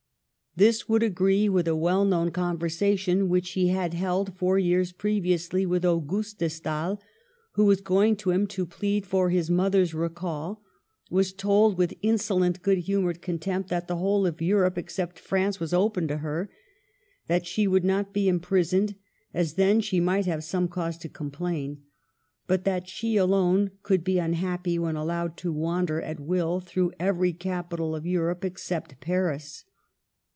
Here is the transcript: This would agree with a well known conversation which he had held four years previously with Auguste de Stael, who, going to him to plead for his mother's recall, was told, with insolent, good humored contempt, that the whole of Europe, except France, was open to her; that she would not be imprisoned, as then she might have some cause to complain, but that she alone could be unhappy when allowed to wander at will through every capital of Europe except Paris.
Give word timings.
This 0.53 0.89
would 0.89 1.01
agree 1.01 1.47
with 1.47 1.65
a 1.69 1.77
well 1.77 2.03
known 2.03 2.29
conversation 2.31 3.29
which 3.29 3.51
he 3.51 3.69
had 3.69 3.93
held 3.93 4.35
four 4.35 4.59
years 4.59 4.91
previously 4.91 5.65
with 5.65 5.85
Auguste 5.85 6.39
de 6.39 6.49
Stael, 6.49 7.01
who, 7.53 7.73
going 7.77 8.17
to 8.17 8.31
him 8.31 8.47
to 8.47 8.65
plead 8.65 9.05
for 9.05 9.29
his 9.29 9.49
mother's 9.49 9.93
recall, 9.93 10.61
was 11.09 11.31
told, 11.31 11.77
with 11.77 11.93
insolent, 12.01 12.61
good 12.61 12.79
humored 12.79 13.21
contempt, 13.21 13.69
that 13.69 13.87
the 13.87 13.95
whole 13.95 14.25
of 14.27 14.41
Europe, 14.41 14.77
except 14.77 15.19
France, 15.19 15.61
was 15.61 15.73
open 15.73 16.05
to 16.09 16.17
her; 16.17 16.49
that 17.27 17.45
she 17.47 17.65
would 17.65 17.85
not 17.85 18.11
be 18.11 18.27
imprisoned, 18.27 18.95
as 19.33 19.53
then 19.53 19.79
she 19.79 20.01
might 20.01 20.25
have 20.25 20.43
some 20.43 20.67
cause 20.67 20.97
to 20.97 21.07
complain, 21.07 21.81
but 22.47 22.65
that 22.65 22.89
she 22.89 23.15
alone 23.15 23.71
could 23.83 24.03
be 24.03 24.19
unhappy 24.19 24.77
when 24.77 24.97
allowed 24.97 25.37
to 25.37 25.49
wander 25.53 26.01
at 26.01 26.19
will 26.19 26.59
through 26.59 26.91
every 26.99 27.31
capital 27.31 27.95
of 27.95 28.05
Europe 28.05 28.43
except 28.43 28.99
Paris. 28.99 29.63